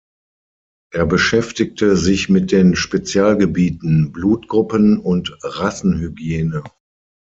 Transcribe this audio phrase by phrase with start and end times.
[0.91, 6.63] Er beschäftigte sich mit den Spezialgebieten „Blutgruppen“ und „Rassenhygiene“.